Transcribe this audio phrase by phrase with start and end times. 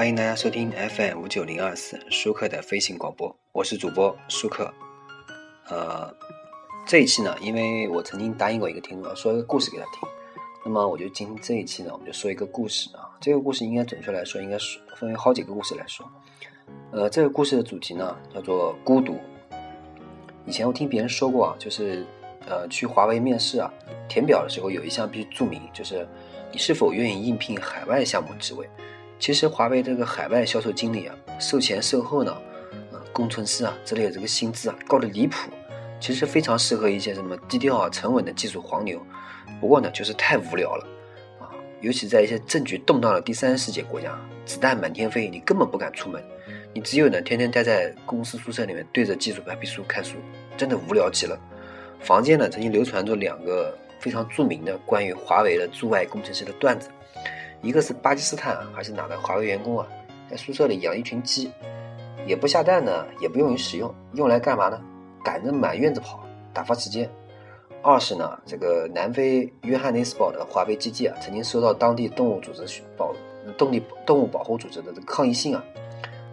[0.00, 4.72] 欢迎大家收听 FM 五九零二四舒克的飞行广播，我是主播舒克。
[5.68, 6.10] 呃，
[6.86, 10.08] 这一期呢，因为我曾经答应过一个听众，说一个故事给他听，
[10.64, 13.10] 那么我就今天这一期呢，我们就说一个故事啊。
[13.20, 16.10] 这个故事应该准确来说，应该是分为好几个故事来说。
[16.92, 19.18] 呃，这个故事的主题呢，叫做孤独。
[20.46, 22.06] 以前我听别人说过啊，就是
[22.46, 23.70] 呃，去华为面试啊，
[24.08, 26.08] 填表的时候有一项必须注明，就是
[26.50, 28.66] 你是否愿意应聘海外项目职位。
[29.20, 32.34] 其实华为这个海外销售经理啊，售前售后呢，
[32.90, 35.50] 呃，工程师啊之类的这个薪资啊高的离谱，
[36.00, 38.98] 其实非常适合一些什么低调啊沉稳的技术黄牛。
[39.60, 40.88] 不过呢，就是太无聊了
[41.38, 41.52] 啊，
[41.82, 46.24] 尤其在一些政局动荡的第三世界国家，子弹满天飞，你根本不敢出门，
[46.72, 50.16] 你只有呢天天待在公司宿舍里面对着技术白皮书看书，
[50.56, 51.38] 真的无聊极了。
[52.00, 56.88] 房间呢曾经流传着两个非常著名的关于华为的驻外工程师的段子。
[57.62, 59.86] 一个是巴基斯坦还是哪的华为员工啊，
[60.30, 61.52] 在宿舍里养一群鸡，
[62.26, 64.80] 也不下蛋呢，也不用于使用，用来干嘛呢？
[65.22, 67.10] 赶着满院子跑，打发时间。
[67.82, 72.64] 二是呢，这个南非约翰内斯堡的华为基地啊，曾经收到当地动物组织
[72.96, 73.14] 保
[73.58, 75.62] 动地动物保护组织的这个抗议信啊，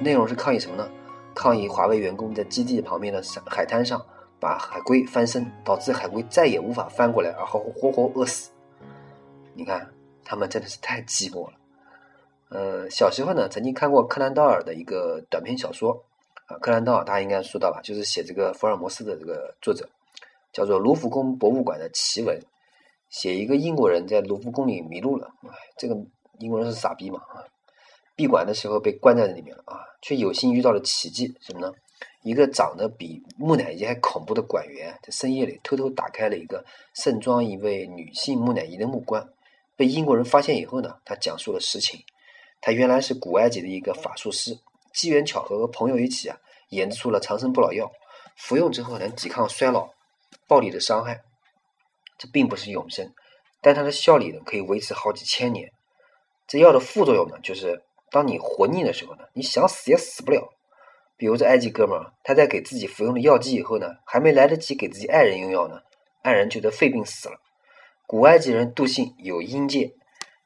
[0.00, 0.88] 内容是抗议什么呢？
[1.34, 4.04] 抗议华为员工在基地旁边的海海滩上
[4.40, 8.50] 把海龟翻身，导致海龟再也无法翻过来，而后活活饿死。
[9.54, 9.88] 你看。
[10.24, 11.54] 他们真的是太寂寞了。
[12.48, 16.04] 呃，小时候呢，曾经看过柯南道尔的一个短篇小说
[16.46, 17.80] 啊，柯南道尔大家应该知道吧？
[17.82, 19.88] 就是写这个福尔摩斯的这个作者，
[20.52, 22.38] 叫做卢浮宫博物馆的奇闻，
[23.08, 25.96] 写一个英国人在卢浮宫里迷路了，哎，这个
[26.40, 27.40] 英国人是傻逼嘛啊！
[28.14, 31.72] 闭馆的时候被关在里面了啊，却有幸遇到了奇迹，什么呢？
[32.22, 36.62] 一个长得比木乃伊还恐怖的馆员，在深夜里偷偷打开了一个
[36.92, 39.26] 盛装一位女性木乃伊的木棺。
[39.76, 42.00] 被英国人发现以后呢，他讲述了实情。
[42.60, 44.56] 他原来是古埃及的一个法术师，
[44.94, 46.36] 机缘巧合和朋友一起啊，
[46.68, 47.90] 研制出了长生不老药，
[48.36, 49.90] 服用之后能抵抗衰老、
[50.46, 51.22] 暴力的伤害。
[52.18, 53.12] 这并不是永生，
[53.60, 55.72] 但它的效力呢可以维持好几千年。
[56.46, 60.52] 这药的副作用呢，就是当你活腻的时候呢，你想死也死不了。
[61.16, 65.80] 比如这埃及哥们儿，他在给自己服用了药剂以后呢，还没来得及给自己爱人用药呢，
[66.22, 67.36] 爱人就得肺病死了。
[68.12, 69.90] 古埃及人笃信有阴界，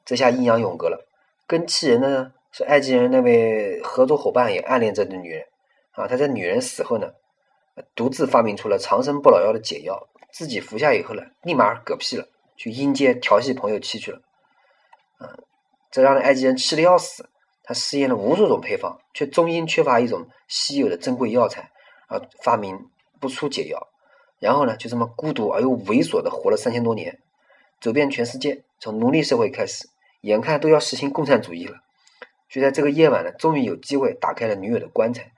[0.05, 1.05] 这下阴阳永隔了。
[1.49, 5.45] 更气人的呢是埃及人那位合作伙伴也暗恋这个女人
[5.91, 7.09] 啊，他在女人死后呢，
[7.97, 14.21] 独自发明出了长生不老药的解药，自己服下以后呢，立马嗝屁了，去阴间调戏朋友妻去了。
[15.19, 15.29] 嗯，
[15.91, 17.29] 这让埃及人气得要死。
[17.65, 21.73] 他试验了无数种配方，却终因缺乏一种稀有的珍贵药材
[22.07, 22.79] 而发明
[23.19, 23.89] 不出解药。
[24.39, 27.19] 然后呢，就这么孤独而又猥琐的活了三千多年。
[27.81, 29.89] 走遍全世界，从奴隶社会开始，
[30.23, 31.79] 眼看都要实行共产主义了。
[32.49, 35.33] 就在这个夜晚呢，终于有机会打开了女友的棺材，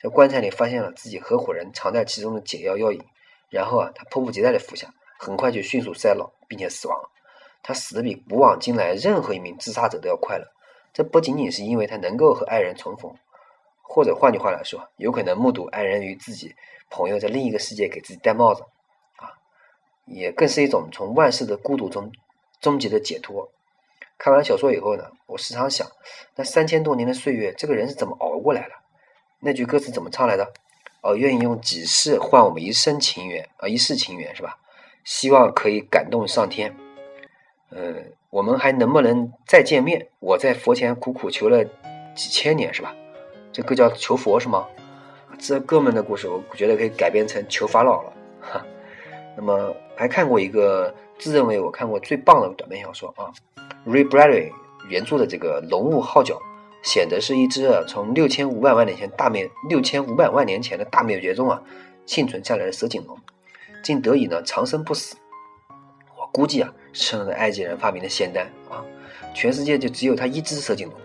[0.00, 3.00] 在棺材里发现了自己合伙人藏在其中的解药药引，
[3.50, 7.10] 然后啊，他迫不及待的服下，很快就迅速衰老，并且死亡了。
[7.62, 10.46] 他死的比古往今来任何一名自杀者都要快乐。
[10.92, 13.14] 这不仅仅是因为他能够和爱人重逢，
[13.82, 16.54] 或者换句话来说，有可能目睹爱人与自己
[16.90, 18.62] 朋友在另一个世界给自己戴帽子。
[20.06, 22.12] 也更是一种从万世的孤独中
[22.60, 23.50] 终极的解脱。
[24.18, 25.86] 看完小说以后呢，我时常想，
[26.36, 28.74] 那三千多年的岁月，这个人是怎么熬过来的？
[29.40, 30.52] 那句歌词怎么唱来的？
[31.00, 34.58] 哦，愿意用几世换我们一生情缘啊，一世情缘是吧？
[35.02, 36.76] 希望可以感动上天。
[37.70, 40.06] 嗯，我们还能不能再见面？
[40.20, 41.64] 我在佛前苦苦求了
[42.14, 42.94] 几千年是吧？
[43.52, 44.68] 这歌叫求佛是吗？
[45.40, 48.12] 这哥们的故事，我觉得可以改编成求法老了。
[48.40, 48.64] 哈。
[49.36, 53.32] 那么还看过一个自认为我看过最棒的短篇小说啊
[53.86, 54.50] ，Ray Bradbury
[54.88, 56.34] 原著的这个《龙物号角》，
[56.82, 61.62] 显得是一只从六千五百万年前大灭六千五百万年前的大灭绝中啊
[62.04, 63.16] 幸存下来的蛇颈龙，
[63.82, 65.16] 竟得以呢长生不死。
[66.18, 68.84] 我估计啊，是那个埃及人发明的仙丹啊，
[69.32, 70.96] 全世界就只有他一只蛇颈龙，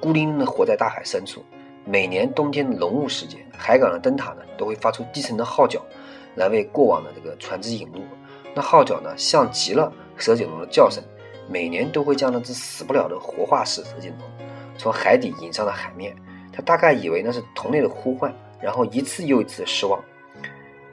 [0.00, 1.44] 孤零零的活在大海深处。
[1.84, 5.80] 每年冬天的龙雾时节，海港的灯塔呢都会发出低沉的号角。
[6.36, 8.02] 来为过往的这个船只引路，
[8.54, 11.02] 那号角呢，像极了蛇颈龙的叫声，
[11.48, 14.28] 每年都会将那只死不了的活化石蛇颈龙
[14.78, 16.14] 从海底引上了海面。
[16.52, 20.02] 他大概以为那是同类的呼唤，然后一次又一次的失望。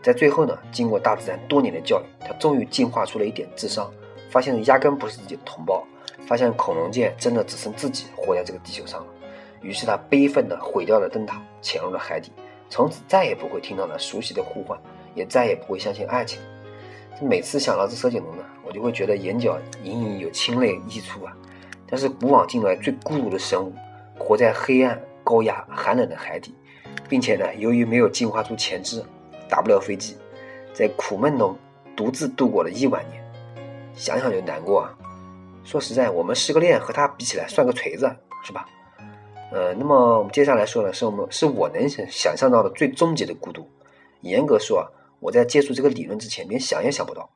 [0.02, 3.90] 在最后呢，经过大自然多年的教育，他终于进化出了一点智商，
[4.30, 5.82] 发现压根不是自己的同胞，
[6.28, 9.08] 发现恐龙界真的只剩自己活在这个地球上了。
[9.62, 12.34] 于是他悲愤地毁掉了灯塔，潜入了海底，
[12.70, 14.78] 从此再也不会听到那熟悉的呼唤。
[15.16, 16.42] 也再也不会相信爱情。
[17.22, 21.36] 每次想到这蛇颈龙呢，我就会觉得眼角隐隐有清泪溢出啊。
[21.88, 23.74] 但是古往今来最孤独的生物，
[24.18, 26.54] 活在黑暗、高压、寒冷的海底，
[27.08, 29.04] 并且呢，由于没有进化出前肢，
[29.48, 30.18] 打不了飞机，
[30.74, 31.56] 在苦闷中
[31.96, 33.24] 独自度过了亿万年。
[33.94, 34.98] 想想就难过啊！
[35.64, 38.12] 说实在，我们失个恋和他比起来算个锤子，
[38.44, 38.66] 是吧？
[39.52, 43.70] 呃，那么我们接下来说的是我们是我能想想象到的最终极的孤独。
[44.22, 44.90] 严格说啊，
[45.24, 47.30] 我在接触这个理论之前，连想也想不到。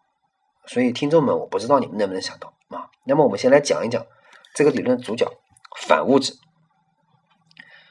[0.65, 2.89] 所以，听众们，我不知道你们能不能想到啊？
[3.05, 4.05] 那么，我们先来讲一讲
[4.53, 5.25] 这个理论主角——
[5.79, 6.33] 反物质。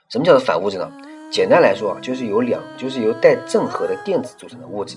[0.08, 0.92] 什么叫做反物质呢？
[1.32, 4.96] 简单来说啊，就是由两，就是由带正核的电子组成的物质。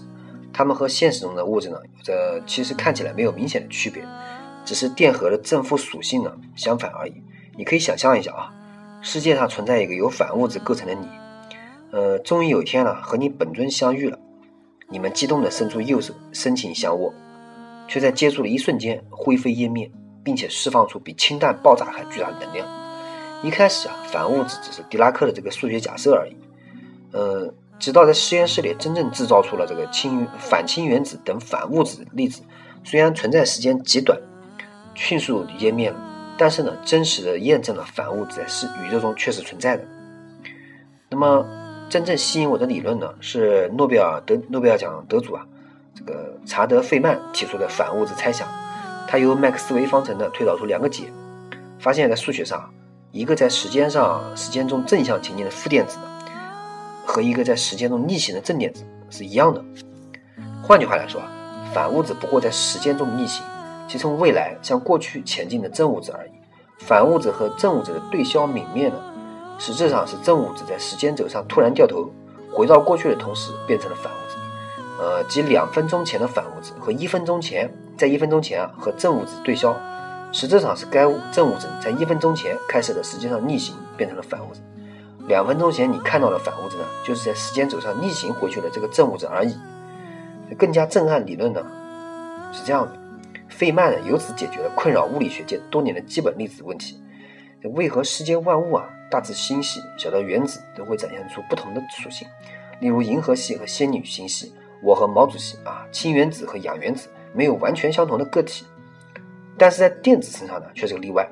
[0.52, 4.06] 它们和现实中的物质呢，有着其实看起来没有明显的区别，
[4.66, 7.24] 只是电荷的正负属性呢相反而已。
[7.58, 8.54] 你可以想象一下啊，
[9.02, 11.08] 世界上存在一个由反物质构成的你，
[11.92, 14.20] 呃，终于有一天呢，和你本尊相遇了，
[14.90, 17.14] 你们激动地伸出右手，深情相握。
[17.88, 19.92] 却在接触的一瞬间灰飞烟灭，
[20.24, 22.68] 并且释放出比氢弹爆炸还巨大的能量。
[23.42, 26.38] 一开始啊，反物质只是狄拉克的这个数学假设而已。
[27.14, 32.44] 呃，直到在实验室里真正制造出了这个氢反氢原子等反物质粒子，
[32.84, 34.20] 虽然存在时间极短，
[34.94, 36.00] 迅速湮灭了，
[36.38, 39.84] 但是呢，真实的验证了反物质在是宇宙中确实存在的。
[41.10, 41.44] 那么，
[41.90, 45.46] 真正吸引我的理论呢，是诺贝尔得诺贝尔奖得主啊。
[45.96, 48.48] 这个查德·费曼提出的反物质猜想，
[49.08, 51.12] 他由麦克斯韦方程呢推导出两个解，
[51.80, 52.72] 发现，在数学上，
[53.12, 55.98] 一个在时间上时间中正向前进的负电子，
[57.06, 59.66] 和一个在时间中逆行的正电子是一样的。
[60.62, 61.28] 换句话来说啊，
[61.74, 63.44] 反物质不过在时间中逆行，
[63.88, 66.32] 即从未来向过去前进的正物质而已。
[66.78, 68.96] 反物质和正物质的对消泯灭呢，
[69.60, 72.10] 实质上是正物质在时间轴上突然掉头，
[72.52, 74.38] 回到过去的同时变成了反物质。
[75.00, 79.76] 呃，即两分钟前的反物质和一分钟前，在一分钟前啊和正物质对消，
[80.32, 84.62] 实质上是该物正物质在一分钟前开始的时间上逆行变成了反物质。
[85.28, 89.56] 两分钟前你看到的反物质呢，就是在时间轴上逆行回去的这个正物质而已。
[90.58, 91.64] 更加震撼理论呢
[92.52, 92.94] 是这样的：
[93.48, 97.00] 费曼呢由此解决了困扰物理学界多年的基本粒子问题。
[97.76, 102.28] 为何世间万物啊，大至星系，小到原子，都会展现出不同的属性？
[102.80, 104.54] 例如银河系和仙女星系。
[104.82, 108.64] 我和毛主席啊，氢原子和氧原子没有完全相同的个体，
[109.58, 111.28] 但是在电子身上呢却是个例外。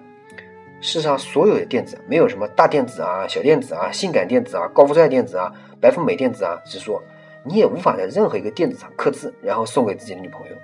[0.81, 7.01] 世上所有的电子，没有什么大电子啊、小电子啊、性感电子啊、高富帅电子啊、白富美电子啊，是说
[7.45, 10.55] 你也无法在任何一个电子上刻字，然后送给自己的女朋友。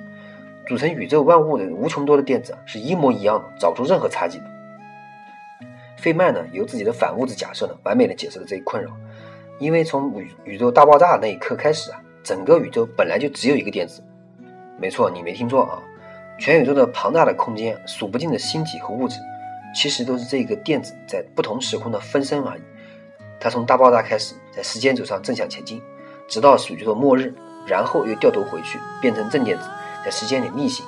[0.68, 4.46] 组成宇宙万物的无穷多的电子是一模一样的，找不出任何差距的。
[6.04, 8.92] 费曼呢，由自己的反物质假设呢，完美的解释了这一困扰，
[9.58, 12.02] 因为从宇宇宙大爆炸那一刻开始啊。
[12.22, 14.02] 整个宇宙本来就只有一个电子，
[14.80, 15.84] 没错，你没听错啊！
[16.40, 19.18] 全宇宙的庞大的空间、数不尽的星体和物质，
[19.76, 22.62] 其实都是这个电子在不同时空的分身而已。
[23.42, 25.82] 它从大爆炸开始，在时间轴上正向前进，
[26.30, 27.34] 直到宇宙的末日，
[27.68, 29.66] 然后又掉头回去，变成正电子，
[30.06, 30.86] 在时间里逆行。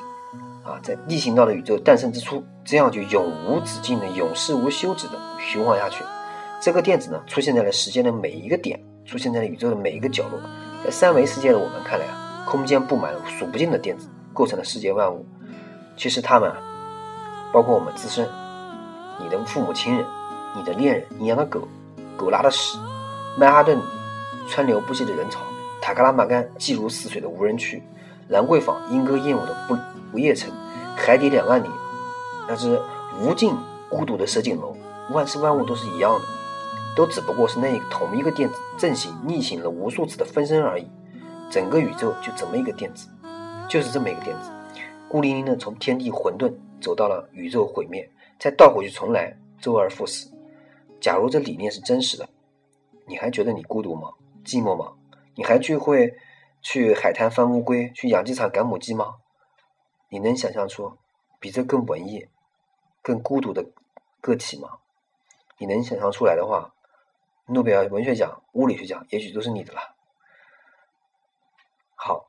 [0.66, 6.04] 啊，在逆行到了宇宙诞生之初，这样就永无止境的、永世无休止的循环下去。
[6.60, 10.40] 这个电子呢，出现在了时间的每一个点，出现在了宇宙的每一个角落。
[10.84, 15.24] 在三维世界的我们看来啊，空间布满了数不尽的电子，构成了世界万物。
[15.96, 16.58] 其实它们啊，
[17.54, 18.28] 包括我们自身，
[19.22, 20.04] 你的父母亲人，
[20.56, 21.68] 你的恋人，你养的狗，
[22.18, 22.80] 狗拉的屎，
[23.38, 23.80] 曼哈顿
[24.50, 25.42] 川流不息的人潮，
[25.80, 27.84] 塔克拉玛干积如死水的无人区，
[28.30, 29.78] 兰桂坊莺歌燕舞的不
[30.12, 30.52] 不夜城，
[30.96, 31.70] 海底两万里，
[32.48, 32.82] 那只
[33.20, 33.56] 无尽
[33.90, 34.76] 孤独的蛇颈龙，
[35.12, 36.26] 万事万物都是一样的。
[36.96, 40.90] 都只不过是那同一个电子正行逆行了无数次的分身而已，
[41.52, 43.10] 整个宇宙就这么一个电子，
[43.68, 44.50] 就是这么一个电子，
[45.10, 48.10] 孤零零的从天地混沌走到了宇宙毁灭，
[48.40, 50.30] 再倒回去重来，周而复始。
[51.02, 52.30] 假如这理念是真实的，
[53.06, 54.12] 你还觉得你孤独吗？
[54.46, 54.94] 寂寞吗？
[55.36, 56.14] 你还去会
[56.62, 59.16] 去海滩翻乌龟，去养鸡场赶母鸡吗？
[60.10, 60.98] 你能想象出
[61.40, 62.28] 比这更文艺、
[63.02, 63.66] 更孤独的
[64.22, 64.80] 个体吗？
[65.58, 66.72] 你能想象出来的话。
[67.48, 69.96] 诺贝尔文学奖、物理学奖，也许都是你的了。
[71.94, 72.26] 好，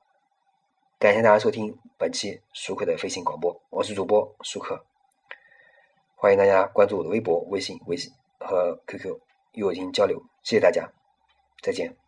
[0.99, 4.85] 感谢大家收听本期舒克的飞行广播，我是主播舒克，
[6.17, 9.19] 欢迎大家关注我的微博、微信、微信和 QQ
[9.53, 10.87] 与我进行交流，谢谢大家，
[11.63, 12.06] 再见。